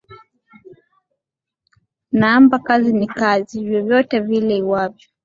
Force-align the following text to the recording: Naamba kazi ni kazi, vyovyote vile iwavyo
Naamba 2.11 2.59
kazi 2.59 2.93
ni 2.93 3.07
kazi, 3.07 3.63
vyovyote 3.65 4.19
vile 4.19 4.57
iwavyo 4.57 5.09